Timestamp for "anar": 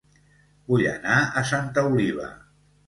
0.93-1.21